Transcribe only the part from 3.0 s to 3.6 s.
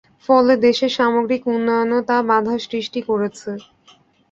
করছে।